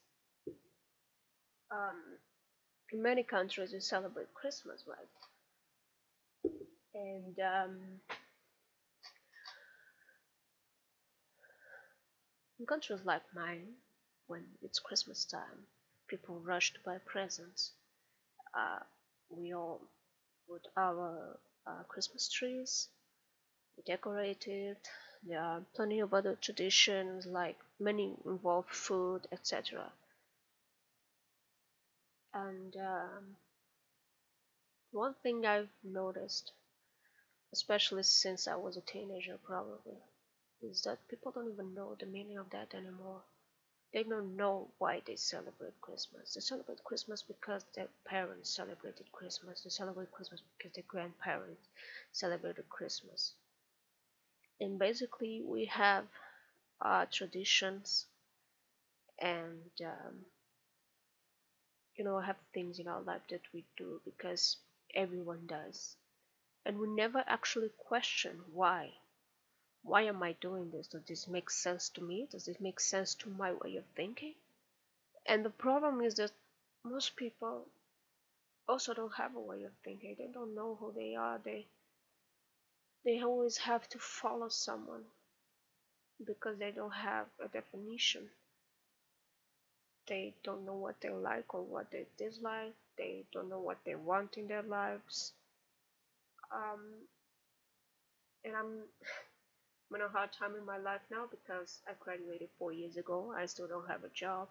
um, 1.72 2.18
in 2.92 3.02
many 3.02 3.24
countries 3.24 3.74
we 3.74 3.80
celebrate 3.80 4.34
Christmas, 4.34 4.84
right? 4.88 5.08
and 6.98 7.40
um, 7.40 7.78
in 12.60 12.66
countries 12.66 13.00
like 13.06 13.22
mine, 13.36 13.68
when 14.28 14.44
it's 14.62 14.80
Christmas 14.80 15.26
time, 15.26 15.66
people 16.08 16.40
rush 16.40 16.74
to 16.74 16.80
buy 16.86 16.98
presents. 17.06 17.72
Uh, 18.58 18.80
we 19.30 19.54
all 19.54 19.82
put 20.50 20.68
our 20.78 21.38
uh, 21.68 21.84
Christmas 21.88 22.30
trees, 22.30 22.90
we 23.78 23.84
decorate 23.84 24.48
it. 24.48 24.88
There 25.24 25.42
are 25.42 25.62
plenty 25.76 26.00
of 26.00 26.14
other 26.14 26.36
traditions, 26.42 27.26
like 27.26 27.58
many 27.80 28.16
involve 28.26 28.68
food, 28.68 29.28
etc. 29.32 29.92
And 32.38 32.76
um, 32.78 33.36
one 34.92 35.14
thing 35.24 35.46
I've 35.46 35.70
noticed 35.84 36.52
especially 37.52 38.04
since 38.04 38.48
I 38.48 38.56
was 38.56 38.78
a 38.78 38.82
teenager, 38.82 39.38
probably, 39.44 39.98
is 40.62 40.84
that 40.84 41.08
people 41.10 41.32
don't 41.32 41.52
even 41.52 41.74
know 41.74 41.96
the 41.96 42.06
meaning 42.06 42.38
of 42.38 42.50
that 42.52 42.74
anymore. 42.74 43.22
They 43.94 44.04
don't 44.04 44.36
know 44.38 44.70
why 44.78 45.02
they 45.06 45.16
celebrate 45.18 45.82
Christmas. 45.82 46.34
They 46.34 46.42
celebrate 46.42 46.84
Christmas 46.84 47.24
because 47.24 47.66
their 47.76 47.90
parents 48.06 48.50
celebrated 48.50 49.12
Christmas. 49.12 49.62
They 49.62 49.70
celebrate 49.72 50.12
Christmas 50.12 50.42
because 50.58 50.74
their 50.74 50.86
grandparents 50.88 51.68
celebrated 52.14 52.70
Christmas. 52.70 53.34
And 54.60 54.78
basically, 54.78 55.42
we 55.42 55.66
have 55.66 56.06
our 56.82 57.06
traditions 57.08 58.06
and 59.20 59.72
um, 59.82 60.26
you 61.98 62.04
know 62.04 62.20
have 62.20 62.38
things 62.54 62.80
in 62.80 62.88
our 62.88 63.02
life 63.02 63.24
that 63.30 63.42
we 63.54 63.66
do 63.76 64.02
because 64.06 64.58
everyone 64.96 65.48
does. 65.48 65.96
And 66.66 66.80
we 66.80 66.88
never 66.88 67.24
actually 67.28 67.70
question 67.78 68.44
why. 68.54 68.94
Why 69.84 70.04
am 70.04 70.22
i 70.24 70.34
doing 70.34 70.72
this? 70.72 70.88
Does 70.88 71.04
this 71.06 71.28
make 71.28 71.50
sense 71.50 71.90
to 71.90 72.02
me? 72.02 72.28
Does 72.32 72.46
this 72.46 72.60
make 72.60 72.80
sense 72.80 73.16
to 73.16 73.30
my 73.30 73.54
way 73.54 73.78
of 73.78 73.86
thinking? 73.96 74.36
And 75.26 75.44
the 75.44 75.50
problem 75.50 76.02
is 76.02 76.16
that 76.16 76.32
most 76.84 77.16
people 77.16 77.66
also 78.68 78.94
don't 78.94 79.16
have 79.16 79.36
a 79.36 79.40
way 79.40 79.64
of 79.64 79.74
thinking. 79.84 80.16
They 80.18 80.28
don't 80.28 80.56
know 80.56 80.76
who 80.76 80.92
they 80.94 81.16
are. 81.16 81.40
They 81.40 81.66
they 83.04 83.22
always 83.22 83.58
have 83.58 83.90
to 83.90 84.00
follow 84.00 84.50
someone 84.50 85.06
because 86.24 86.58
they 86.60 86.72
don't 86.72 86.92
have 86.92 87.28
a 87.40 87.48
definition 87.48 88.30
they 90.08 90.34
don't 90.44 90.66
know 90.66 90.76
what 90.76 91.00
they 91.02 91.10
like 91.10 91.54
or 91.54 91.64
what 91.64 91.92
they 91.92 92.06
dislike 92.18 92.74
they 92.98 93.26
don't 93.34 93.50
know 93.50 93.60
what 93.60 93.78
they 93.86 93.96
want 93.96 94.38
in 94.38 94.48
their 94.48 94.64
lives 94.64 95.34
um, 96.54 96.82
and 98.46 98.56
i'm 98.56 98.82
I'm 99.90 99.98
in 99.98 100.02
a 100.02 100.08
hard 100.10 100.32
time 100.32 100.56
in 100.56 100.66
my 100.66 100.78
life 100.78 101.02
now 101.12 101.26
because 101.30 101.82
I 101.88 101.94
graduated 102.00 102.50
four 102.58 102.72
years 102.72 102.96
ago. 102.98 103.34
I 103.36 103.46
still 103.48 103.68
don't 103.68 103.88
have 103.90 104.04
a 104.06 104.10
job 104.10 104.48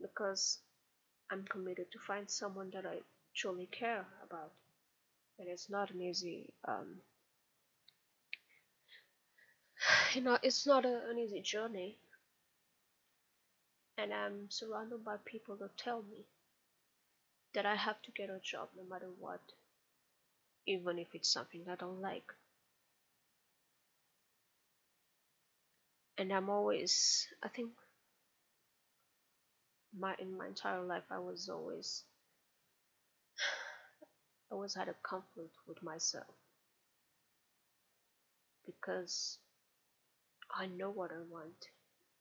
because 0.00 0.58
I'm 1.30 1.44
committed 1.44 1.90
to 1.92 1.98
find 2.00 2.30
someone 2.30 2.70
that 2.72 2.86
I 2.86 3.00
truly 3.34 3.66
care 3.66 4.06
about. 4.24 4.52
And 5.38 5.48
it's 5.48 5.70
not 5.70 5.90
an 5.90 6.02
easy, 6.02 6.52
um, 6.66 7.02
you 10.14 10.20
know, 10.22 10.38
it's 10.42 10.66
not 10.66 10.84
a, 10.84 11.08
an 11.10 11.18
easy 11.18 11.40
journey. 11.40 11.98
And 13.96 14.12
I'm 14.12 14.50
surrounded 14.50 15.04
by 15.04 15.16
people 15.24 15.56
that 15.56 15.76
tell 15.76 16.02
me 16.02 16.26
that 17.54 17.64
I 17.64 17.76
have 17.76 18.02
to 18.02 18.10
get 18.10 18.28
a 18.28 18.40
job 18.42 18.68
no 18.76 18.82
matter 18.84 19.08
what, 19.18 19.40
even 20.66 20.98
if 20.98 21.14
it's 21.14 21.32
something 21.32 21.64
I 21.70 21.76
don't 21.76 22.00
like. 22.00 22.32
And 26.18 26.32
I'm 26.32 26.50
always, 26.50 27.26
I 27.42 27.48
think, 27.48 27.70
my 29.96 30.14
in 30.18 30.36
my 30.36 30.48
entire 30.48 30.82
life, 30.82 31.04
I 31.10 31.18
was 31.18 31.48
always, 31.48 32.02
I 34.50 34.54
always 34.54 34.74
had 34.74 34.88
a 34.88 34.94
conflict 35.02 35.54
with 35.68 35.82
myself 35.82 36.34
because 38.66 39.38
I 40.50 40.66
know 40.66 40.90
what 40.90 41.10
I 41.12 41.22
want 41.30 41.68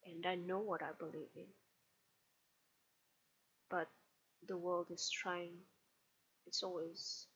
and 0.06 0.26
I 0.26 0.36
know 0.36 0.60
what 0.60 0.82
I 0.84 0.92
believe 1.00 1.30
in 1.36 1.46
but 3.70 3.90
the 4.48 4.58
world 4.58 4.88
is 4.92 5.10
trying 5.10 5.58
it's 6.48 6.64
always 6.64 7.28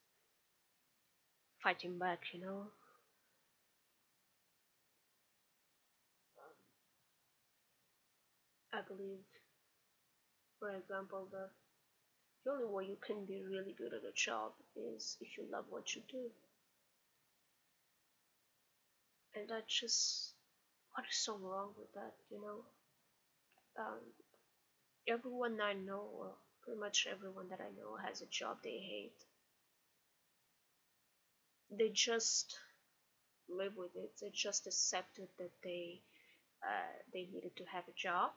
fighting 1.62 1.98
back 2.00 2.34
you 2.34 2.40
know? 2.40 2.72
I 8.72 8.82
believe 8.82 9.26
for 10.60 10.70
example 10.76 11.28
the 11.32 11.50
the 12.44 12.52
only 12.52 12.66
way 12.66 12.86
you 12.86 12.98
can 13.06 13.26
be 13.26 13.44
really 13.44 13.74
good 13.74 13.94
at 13.94 14.04
a 14.04 14.12
job 14.14 14.54
is 14.76 15.18
if 15.22 15.38
you 15.38 15.46
love 15.52 15.66
what 15.70 15.96
you 15.96 16.02
do. 16.10 16.32
And 19.36 19.48
that's 19.48 19.80
just 19.80 20.34
what 20.94 21.06
is 21.10 21.18
so 21.18 21.38
wrong 21.38 21.74
with 21.78 21.94
that 21.94 22.16
you 22.30 22.42
know? 22.42 22.66
Um, 23.80 24.00
everyone 25.08 25.60
I 25.62 25.74
know, 25.74 26.10
or 26.20 26.36
pretty 26.62 26.80
much 26.80 27.08
everyone 27.10 27.50
that 27.50 27.62
I 27.62 27.70
know, 27.72 27.96
has 27.98 28.22
a 28.22 28.28
job 28.28 28.58
they 28.64 28.78
hate. 28.80 29.26
They 31.70 31.88
just 31.92 32.60
live 33.50 33.78
with 33.78 33.96
it. 33.96 34.18
They 34.22 34.30
just 34.32 34.68
accepted 34.68 35.30
that 35.40 35.52
they 35.64 36.02
uh, 36.64 36.94
they 37.14 37.26
needed 37.28 37.56
to 37.58 37.66
have 37.66 37.88
a 37.88 37.94
job. 37.94 38.32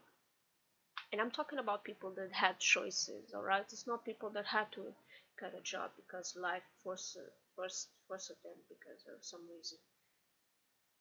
And 1.13 1.21
I'm 1.21 1.31
talking 1.31 1.61
about 1.61 1.85
people 1.85 2.11
that 2.15 2.33
had 2.33 2.59
choices. 2.59 3.33
All 3.33 3.43
right, 3.43 3.65
it's 3.73 3.87
not 3.87 4.05
people 4.05 4.31
that 4.31 4.47
had 4.47 4.73
to 4.73 4.93
get 5.39 5.55
a 5.55 5.61
job 5.61 5.93
because 5.97 6.35
life 6.37 6.65
forced 6.83 7.17
forced 7.55 7.91
forced 8.09 8.29
them 8.43 8.57
because 8.69 9.05
of 9.07 9.25
some 9.25 9.47
reason. 9.49 9.79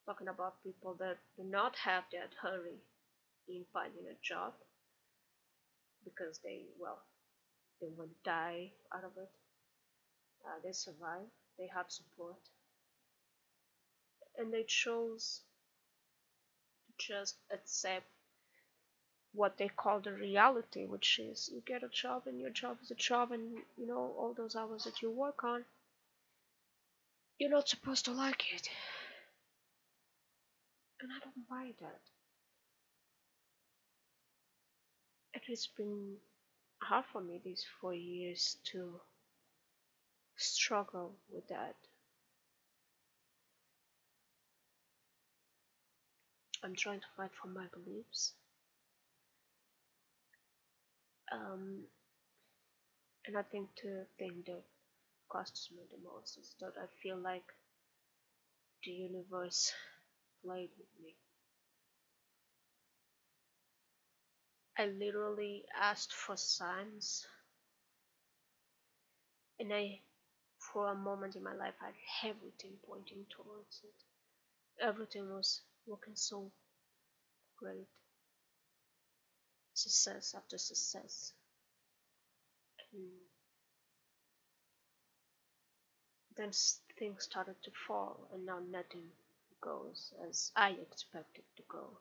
I'm 0.08 0.14
talking 0.14 0.28
about 0.28 0.62
people 0.62 0.96
that 0.96 1.20
do 1.38 1.44
not 1.46 1.76
have 1.78 2.04
that 2.12 2.34
hurry 2.42 2.82
in 3.48 3.66
finding 3.74 4.08
a 4.08 4.16
job 4.22 4.54
because 6.10 6.40
they 6.44 6.66
well 6.80 7.02
they 7.82 7.90
won't 7.98 8.24
die 8.24 8.72
out 8.94 9.04
of 9.06 9.12
it. 9.18 9.30
Uh, 10.46 10.60
they 10.62 10.74
survive. 10.74 11.30
They 11.58 11.68
have 11.68 11.90
support. 11.90 12.50
And 14.40 14.52
they 14.52 14.64
chose 14.64 15.44
to 16.88 17.08
just 17.08 17.38
accept 17.52 18.06
what 19.34 19.58
they 19.58 19.68
call 19.68 20.00
the 20.00 20.14
reality 20.14 20.86
which 20.86 21.18
is 21.18 21.50
you 21.52 21.62
get 21.66 21.82
a 21.84 21.90
job 21.90 22.28
and 22.28 22.40
your 22.40 22.52
job 22.52 22.78
is 22.84 22.92
a 22.92 22.96
job 22.96 23.32
and 23.32 23.58
you 23.76 23.88
know 23.88 24.14
all 24.20 24.34
those 24.36 24.56
hours 24.56 24.84
that 24.84 25.02
you 25.02 25.10
work 25.10 25.44
on 25.44 25.66
you're 27.40 27.50
not 27.50 27.68
supposed 27.68 28.06
to 28.06 28.12
like 28.12 28.54
it. 28.54 28.70
And 31.02 31.12
i 31.12 31.20
don't 31.20 31.48
buy 31.50 31.74
that 31.80 32.02
it 35.50 35.54
has 35.54 35.68
been 35.76 36.16
hard 36.80 37.04
for 37.12 37.22
me 37.22 37.42
these 37.44 37.66
four 37.82 37.96
years 37.96 38.58
to 38.64 39.00
struggle 40.38 41.16
with 41.34 41.48
that. 41.48 41.76
I'm 46.64 46.76
trying 46.76 47.00
to 47.00 47.06
fight 47.18 47.32
for 47.42 47.48
my 47.48 47.66
beliefs. 47.74 48.34
Um, 51.32 51.80
and 53.26 53.36
I 53.36 53.42
think 53.42 53.70
the 53.82 54.06
thing 54.20 54.44
that 54.46 54.62
costs 55.30 55.70
me 55.72 55.82
the 55.90 55.98
most 56.08 56.38
is 56.38 56.54
that 56.60 56.74
I 56.80 56.86
feel 57.02 57.18
like 57.18 57.46
the 58.84 58.92
universe 58.92 59.72
played 60.44 60.70
with 60.78 61.04
me. 61.04 61.16
I 64.80 64.86
literally 64.86 65.66
asked 65.78 66.14
for 66.14 66.38
signs 66.38 67.28
and 69.60 69.74
I 69.74 70.00
for 70.58 70.88
a 70.88 70.96
moment 70.96 71.36
in 71.36 71.44
my 71.44 71.54
life 71.54 71.74
I 71.82 71.88
had 72.22 72.30
everything 72.30 72.72
pointing 72.88 73.26
towards 73.30 73.82
it. 73.84 73.94
Everything 74.82 75.30
was 75.34 75.64
looking 75.86 76.16
so 76.16 76.50
great. 77.58 77.90
Success 79.74 80.34
after 80.34 80.58
success. 80.58 81.34
And 82.94 83.10
then 86.38 86.52
things 86.98 87.26
started 87.26 87.62
to 87.64 87.72
fall 87.86 88.30
and 88.34 88.46
now 88.46 88.60
nothing 88.72 89.10
goes 89.60 90.14
as 90.26 90.54
I 90.56 90.70
expected 90.70 91.44
to 91.58 91.64
go. 91.68 91.98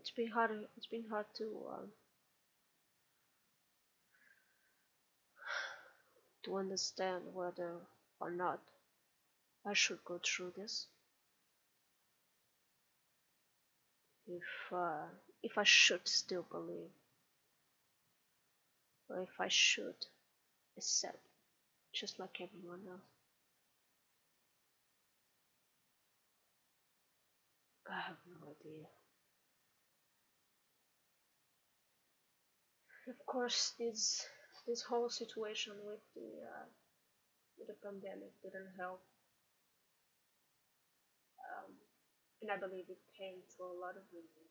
It's 0.00 0.10
been 0.12 0.28
hard 0.28 0.50
it's 0.78 0.86
been 0.86 1.04
hard 1.10 1.26
to 1.36 1.44
um, 1.70 1.88
to 6.42 6.56
understand 6.56 7.22
whether 7.34 7.72
or 8.18 8.30
not 8.30 8.60
I 9.66 9.74
should 9.74 10.02
go 10.06 10.18
through 10.24 10.54
this. 10.56 10.86
If 14.26 14.72
uh, 14.72 15.04
if 15.42 15.58
I 15.58 15.64
should 15.64 16.08
still 16.08 16.46
believe 16.50 16.94
or 19.10 19.20
if 19.20 19.38
I 19.38 19.48
should 19.48 20.06
accept 20.78 21.18
just 21.92 22.18
like 22.18 22.40
everyone 22.40 22.80
else. 22.88 23.00
I 27.90 28.00
have 28.00 28.16
no 28.30 28.48
idea 28.48 28.86
of 33.08 33.18
course, 33.26 33.74
this 33.78 34.26
this 34.66 34.82
whole 34.82 35.10
situation 35.10 35.74
with 35.84 36.00
the 36.14 36.28
uh, 36.48 36.66
with 37.58 37.68
the 37.68 37.74
pandemic 37.82 38.32
didn't 38.42 38.72
help, 38.78 39.02
um, 41.38 41.72
and 42.42 42.50
I 42.52 42.56
believe 42.56 42.86
it 42.88 43.00
came 43.18 43.42
for 43.56 43.66
a 43.68 43.78
lot 43.80 43.96
of 43.96 44.04
reasons. 44.12 44.50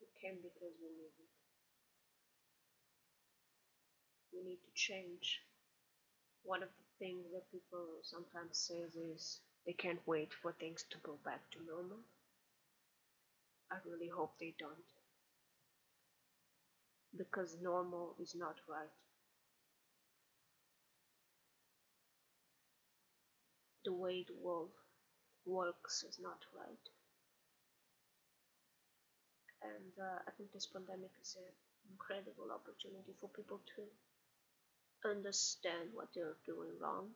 It 0.00 0.08
came 0.18 0.36
because 0.40 0.72
we 0.80 0.88
need 0.88 1.12
it. 1.18 1.28
We 4.32 4.42
need 4.44 4.62
to 4.62 4.70
change. 4.74 5.42
One 6.44 6.62
of 6.62 6.70
the 6.70 6.84
things 6.98 7.30
that 7.32 7.50
people 7.52 8.00
sometimes 8.02 8.58
say 8.58 8.84
is 9.12 9.40
they 9.66 9.74
can't 9.74 10.00
wait 10.06 10.32
for 10.32 10.52
things 10.52 10.84
to 10.90 10.98
go 10.98 11.18
back 11.24 11.50
to 11.52 11.64
normal. 11.66 11.98
I 13.70 13.76
really 13.84 14.08
hope 14.08 14.38
they 14.40 14.54
don't. 14.58 14.84
Because 17.16 17.56
normal 17.60 18.14
is 18.20 18.36
not 18.36 18.60
right. 18.68 18.92
The 23.86 23.92
way 23.94 24.22
the 24.22 24.34
world 24.34 24.72
works 25.46 26.04
is 26.04 26.18
not 26.18 26.44
right. 26.54 26.90
And 29.62 29.92
uh, 30.00 30.18
I 30.26 30.30
think 30.30 30.50
this 30.52 30.64
pandemic 30.66 31.10
is 31.20 31.36
an 31.36 31.52
incredible 31.90 32.50
opportunity 32.50 33.12
for 33.20 33.28
people 33.28 33.60
to 33.76 33.82
understand 35.08 35.88
what 35.94 36.08
they're 36.14 36.36
doing 36.44 36.78
wrong 36.78 37.14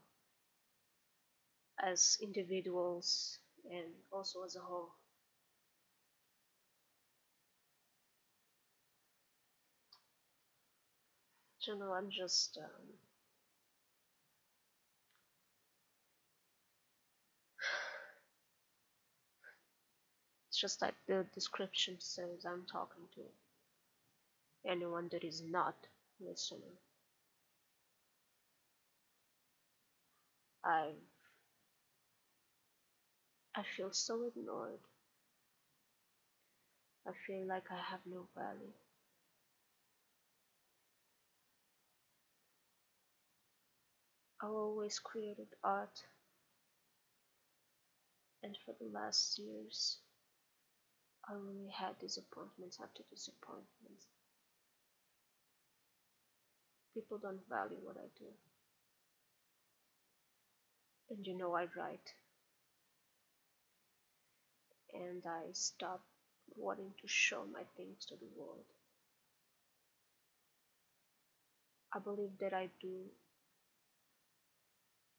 as 1.83 2.17
individuals 2.23 3.39
and 3.69 3.93
also 4.13 4.45
as 4.45 4.55
a 4.55 4.61
whole. 4.61 4.93
So 11.61 11.75
no, 11.77 11.93
I'm 11.93 12.11
just 12.11 12.59
um, 12.59 12.99
it's 20.49 20.59
just 20.61 20.83
like 20.83 20.95
the 21.07 21.25
description 21.35 21.97
says 21.99 22.45
I'm 22.45 22.67
talking 22.71 23.09
to 23.15 23.23
anyone 24.65 25.07
that 25.11 25.23
is 25.23 25.43
not 25.43 25.77
listening. 26.19 26.79
I 30.65 30.93
I 33.55 33.63
feel 33.63 33.93
so 33.93 34.25
ignored. 34.25 34.81
I 37.07 37.13
feel 37.27 37.45
like 37.47 37.71
I 37.71 37.77
have 37.79 38.07
no 38.07 38.27
value. 38.35 38.73
I 44.43 44.47
always 44.47 44.99
created 44.99 45.49
art, 45.63 46.03
and 48.43 48.57
for 48.65 48.75
the 48.81 48.87
last 48.93 49.39
years, 49.39 49.99
I 51.29 51.35
only 51.35 51.69
had 51.71 51.99
disappointments 51.99 52.79
after 52.83 53.03
disappointments. 53.11 54.09
People 56.95 57.19
don't 57.19 57.49
value 57.49 57.79
what 57.83 57.97
I 57.97 58.09
do. 58.19 58.27
And 61.11 61.27
you 61.27 61.37
know, 61.37 61.55
I 61.55 61.67
write, 61.77 62.15
and 64.95 65.23
I 65.27 65.53
stopped 65.53 66.05
wanting 66.57 66.95
to 67.01 67.09
show 67.09 67.45
my 67.53 67.63
things 67.77 68.05
to 68.07 68.17
the 68.17 68.29
world. 68.37 68.65
I 71.95 71.99
believe 72.01 72.39
that 72.41 72.53
I 72.53 72.71
do 72.81 73.11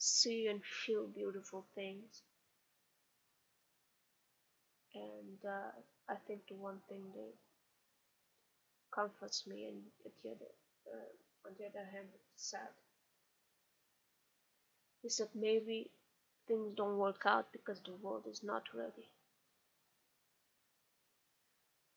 see 0.02 0.48
and 0.48 0.62
feel 0.66 1.06
beautiful 1.08 1.66
things. 1.76 2.24
And 4.96 5.38
uh, 5.46 5.72
I 6.10 6.16
think 6.28 6.42
the 6.48 6.56
one 6.56 6.80
thing 6.90 7.04
that 7.14 7.34
comforts 8.94 9.46
me, 9.48 9.66
and 9.66 9.82
the 10.24 10.30
other, 10.32 10.52
uh, 10.92 11.48
on 11.48 11.54
the 11.58 11.66
other 11.66 11.86
hand, 11.92 12.08
sad, 12.36 12.74
is 15.04 15.18
that 15.18 15.36
maybe 15.36 15.92
things 16.48 16.74
don't 16.76 16.98
work 16.98 17.22
out 17.26 17.52
because 17.52 17.80
the 17.82 17.94
world 18.02 18.26
is 18.28 18.42
not 18.44 18.64
ready. 18.74 19.10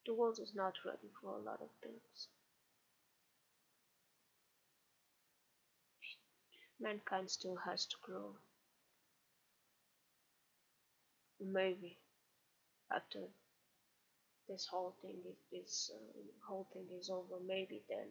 The 0.06 0.14
world 0.14 0.38
is 0.38 0.54
not 0.54 0.74
ready 0.84 1.08
for 1.20 1.30
a 1.36 1.42
lot 1.42 1.60
of 1.62 1.70
things. 1.82 2.28
Mankind 6.80 7.30
still 7.30 7.56
has 7.64 7.86
to 7.86 7.96
grow. 8.02 8.30
Maybe 11.40 11.98
after 12.94 13.20
this 14.48 14.66
whole 14.70 14.94
thing 15.02 15.16
is 15.28 15.36
this 15.52 15.90
uh, 15.94 16.20
whole 16.46 16.66
thing 16.72 16.86
is 16.98 17.10
over, 17.10 17.36
maybe 17.46 17.82
then 17.88 18.08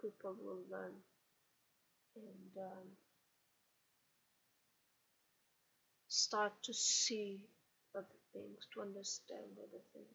people 0.00 0.34
will 0.42 0.60
learn 0.70 0.92
and 2.16 2.64
um, 2.64 2.86
start 6.08 6.52
to 6.62 6.72
see 6.72 7.38
other 7.94 8.06
things, 8.32 8.66
to 8.72 8.80
understand 8.80 9.52
other 9.58 9.82
things. 9.92 10.06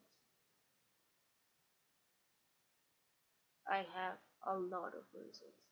I 3.67 3.77
have 3.77 4.17
a 4.47 4.57
lot 4.57 4.93
of 4.95 5.03
reasons 5.13 5.70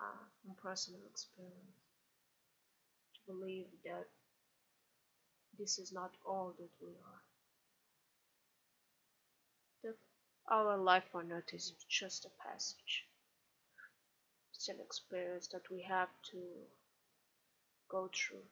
uh, 0.00 0.24
from 0.40 0.54
personal 0.62 1.00
experience 1.10 1.76
to 3.14 3.32
believe 3.32 3.66
that 3.84 4.06
this 5.58 5.78
is 5.78 5.92
not 5.92 6.10
all 6.26 6.54
that 6.58 6.70
we 6.80 6.88
are. 6.88 7.22
That 9.82 9.96
our 10.48 10.76
life 10.78 11.14
on 11.14 11.30
earth 11.32 11.52
is 11.52 11.72
just 11.88 12.24
a 12.24 12.48
passage. 12.48 13.04
It's 14.54 14.68
an 14.68 14.76
experience 14.80 15.48
that 15.48 15.70
we 15.70 15.82
have 15.82 16.08
to 16.32 16.38
go 17.88 18.10
through. 18.14 18.44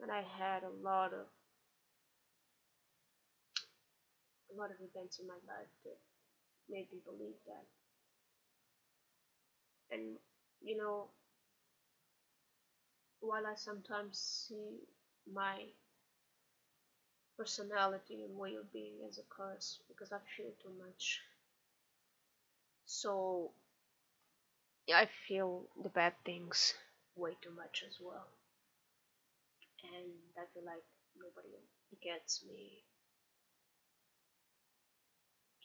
And 0.00 0.12
I 0.12 0.22
had 0.38 0.62
a 0.62 0.70
lot 0.84 1.12
of 1.12 1.26
a 4.50 4.54
lot 4.58 4.70
of 4.70 4.76
events 4.80 5.18
in 5.18 5.26
my 5.26 5.34
life 5.46 5.72
that 5.84 5.98
made 6.68 6.92
me 6.92 7.00
believe 7.04 7.36
that. 7.46 7.66
And 9.90 10.18
you 10.62 10.76
know, 10.76 11.08
while 13.20 13.46
I 13.46 13.54
sometimes 13.54 14.18
see 14.18 14.80
my 15.32 15.66
personality 17.38 18.22
and 18.22 18.36
way 18.36 18.54
of 18.54 18.70
being 18.70 19.02
as 19.08 19.16
a 19.16 19.22
curse 19.30 19.78
because 19.88 20.12
I 20.12 20.18
feel 20.36 20.52
too 20.62 20.74
much. 20.78 21.22
So 22.86 23.52
I 24.92 25.06
feel 25.06 25.68
the 25.80 25.88
bad 25.88 26.14
things 26.24 26.74
way 27.14 27.36
too 27.40 27.50
much 27.52 27.84
as 27.86 28.00
well. 28.00 28.26
And 29.82 30.12
I 30.36 30.44
feel 30.54 30.64
like 30.64 30.84
nobody 31.16 31.48
gets 32.00 32.44
me. 32.44 32.84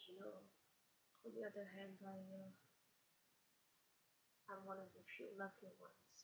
You 0.07 0.19
know, 0.19 0.43
on 1.25 1.31
the 1.31 1.47
other 1.47 1.63
hand, 1.71 1.95
I, 2.03 2.19
uh, 2.19 2.51
I'm 4.51 4.67
one 4.67 4.77
of 4.77 4.91
the 4.91 5.03
few 5.15 5.31
lucky 5.39 5.71
ones. 5.79 6.15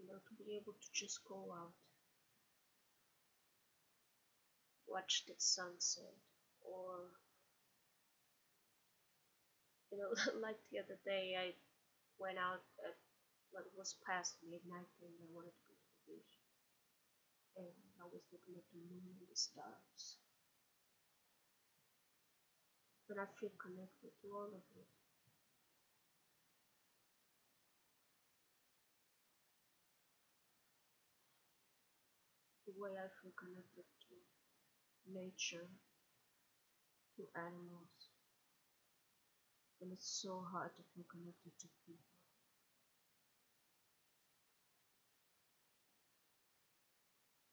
You 0.00 0.08
know, 0.08 0.16
to 0.16 0.32
be 0.40 0.56
able 0.56 0.72
to 0.80 0.88
just 0.96 1.20
go 1.28 1.52
out, 1.52 1.76
watch 4.88 5.28
the 5.28 5.36
sunset, 5.36 6.16
or, 6.64 7.12
you 9.92 10.00
know, 10.00 10.08
like 10.40 10.56
the 10.72 10.80
other 10.80 10.96
day, 11.04 11.36
I 11.36 11.52
went 12.16 12.40
out 12.40 12.64
at 12.80 12.96
what 13.52 13.68
was 13.76 14.00
past 14.08 14.40
midnight 14.48 14.88
and 15.04 15.12
I 15.20 15.28
wanted 15.36 15.52
to 15.52 15.64
go 15.68 15.76
to 15.76 15.88
the 15.92 16.04
beach. 16.08 16.34
And 17.60 17.76
I 18.00 18.08
was 18.08 18.24
looking 18.32 18.56
at 18.56 18.64
the 18.72 18.80
moon 18.88 19.04
and 19.04 19.28
the 19.28 19.36
stars 19.36 20.16
but 23.10 23.18
I 23.18 23.26
feel 23.40 23.50
connected 23.58 24.14
to 24.22 24.28
all 24.30 24.46
of 24.46 24.62
it. 24.78 24.86
The 32.66 32.72
way 32.80 32.92
I 32.94 33.10
feel 33.20 33.32
connected 33.36 33.82
to 33.82 34.14
nature, 35.12 35.66
to 37.16 37.22
animals, 37.34 38.08
and 39.80 39.92
it's 39.92 40.20
so 40.22 40.44
hard 40.52 40.70
to 40.76 40.82
feel 40.94 41.04
connected 41.10 41.50
to 41.58 41.66
people. 41.84 42.06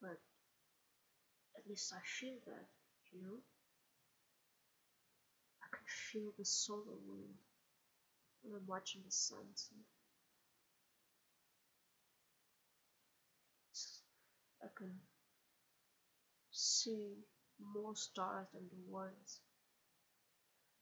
but 0.01 0.17
at 1.57 1.67
least 1.67 1.93
I 1.93 1.99
feel 2.05 2.37
that, 2.45 2.67
you 3.11 3.21
know? 3.21 3.39
Feel 5.87 6.33
the 6.37 6.45
solar 6.45 6.99
wind 7.07 7.35
when 8.41 8.55
I'm 8.55 8.67
watching 8.67 9.01
the 9.05 9.11
sunset. 9.11 9.77
I 14.61 14.67
can 14.77 14.91
see 16.51 17.13
more 17.59 17.95
stars 17.95 18.47
than 18.53 18.67
the 18.69 18.91
ones 18.91 19.39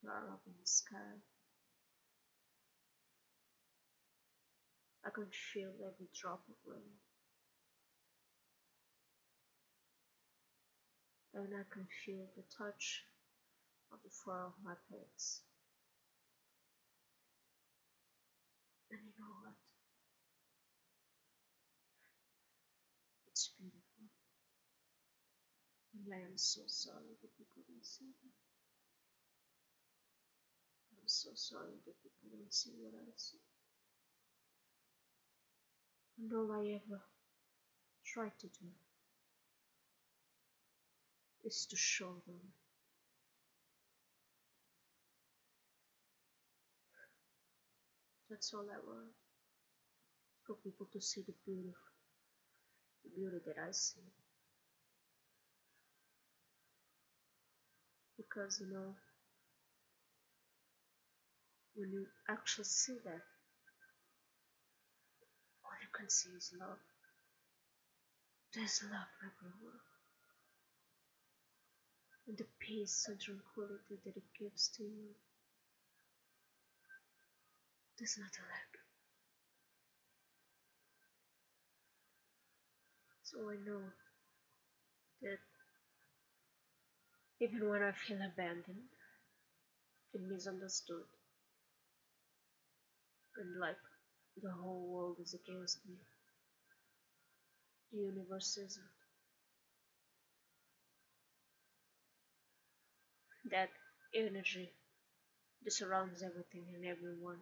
that 0.04 0.10
are 0.10 0.34
up 0.34 0.42
in 0.48 0.54
the 0.60 0.68
sky. 0.68 1.22
I 5.06 5.10
can 5.14 5.28
feel 5.54 5.72
every 5.82 6.08
drop 6.20 6.42
of 6.50 6.56
rain. 6.66 6.98
And 11.36 11.54
I 11.54 11.64
can 11.72 11.88
feel 12.06 12.26
the 12.36 12.44
touch 12.58 13.04
of 13.96 14.04
the 14.04 14.32
of 14.32 14.52
my 14.64 14.76
pets. 14.92 15.42
And 18.92 19.00
you 19.00 19.14
know 19.16 19.32
what? 19.40 19.56
It's 23.32 23.56
beautiful. 23.56 24.12
And 25.96 26.12
I 26.12 26.28
am 26.28 26.36
so 26.36 26.62
sorry 26.68 27.16
that 27.24 27.32
you 27.40 27.46
couldn't 27.56 27.86
see 27.86 28.12
that. 28.20 28.36
I'm 31.00 31.08
so 31.08 31.30
sorry 31.34 31.80
that 31.86 31.96
you 32.04 32.12
couldn't 32.20 32.54
see 32.54 32.76
what 32.84 32.94
I 33.00 33.08
see. 33.16 33.40
And 36.20 36.32
all 36.34 36.52
I 36.52 36.80
ever 36.84 37.02
tried 38.04 38.38
to 38.40 38.48
do 38.48 38.68
is 41.46 41.66
to 41.70 41.78
show 41.78 42.22
them 42.28 42.42
that's 48.36 48.54
all 48.54 48.68
I 48.68 48.84
want. 48.86 49.16
For 50.46 50.56
people 50.56 50.88
to 50.92 51.00
see 51.00 51.22
the 51.22 51.34
beauty 51.46 51.74
the 53.04 53.10
beauty 53.16 53.38
that 53.46 53.56
I 53.58 53.72
see. 53.72 54.02
Because 58.18 58.60
you 58.60 58.74
know 58.74 58.92
when 61.76 61.92
you 61.94 62.06
actually 62.30 62.66
see 62.66 62.98
that 63.06 63.24
all 65.64 65.78
you 65.82 65.88
can 65.98 66.10
see 66.10 66.30
is 66.36 66.52
love. 66.60 66.84
There's 68.54 68.82
love 68.84 69.12
everywhere. 69.24 69.80
And 72.28 72.38
the 72.38 72.46
peace 72.60 73.06
and 73.08 73.18
tranquility 73.18 73.96
that 74.04 74.18
it 74.18 74.28
gives 74.38 74.68
to 74.76 74.84
you. 74.84 75.16
There's 77.98 78.18
not 78.18 78.38
a 78.38 78.42
lack. 78.44 78.78
So 83.24 83.50
I 83.50 83.56
know 83.58 83.82
that 85.22 85.40
even 87.40 87.70
when 87.70 87.82
I 87.82 87.94
feel 87.94 88.18
abandoned 88.22 88.90
and 90.16 90.28
misunderstood, 90.28 91.06
and 93.38 93.60
like 93.60 93.78
the 94.42 94.52
whole 94.52 94.88
world 94.88 95.18
is 95.22 95.34
against 95.36 95.86
me, 95.88 95.96
the 97.92 97.98
universe 97.98 98.58
isn't. 98.58 98.92
that 103.50 103.70
energy 104.14 104.74
that 105.64 105.72
surrounds 105.72 106.24
everything 106.24 106.66
and 106.76 106.86
everyone 106.86 107.40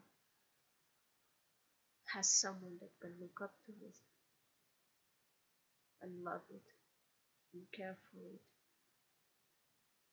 has 2.13 2.29
someone 2.29 2.77
that 2.79 2.91
can 3.01 3.13
look 3.19 3.41
up 3.41 3.53
to 3.65 3.71
it 3.85 3.95
and 6.01 6.23
love 6.23 6.41
it 6.51 6.61
and 7.53 7.63
care 7.71 7.97
for 8.11 8.19
it 8.19 8.41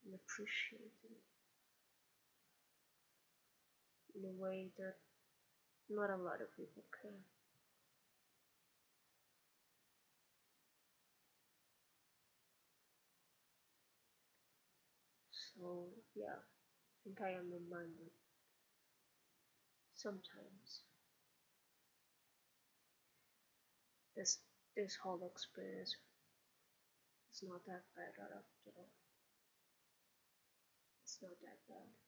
and 0.04 0.14
appreciate 0.14 0.92
it 1.04 1.22
in 4.14 4.24
a 4.24 4.32
way 4.42 4.68
that 4.78 4.96
not 5.90 6.10
a 6.10 6.16
lot 6.16 6.40
of 6.40 6.56
people 6.56 6.84
can. 7.02 7.12
So 15.32 15.88
yeah, 16.14 16.38
I 16.38 16.96
think 17.04 17.20
I 17.20 17.30
am 17.32 17.50
reminded 17.52 18.10
sometimes 19.94 20.82
this 24.20 24.36
this 24.76 24.98
whole 25.02 25.22
experience 25.32 25.96
is 27.32 27.42
not 27.48 27.64
that 27.66 27.84
bad 27.96 28.12
after 28.20 28.70
all. 28.76 28.90
It's 31.04 31.18
not 31.22 31.36
that 31.42 31.58
bad. 31.68 31.99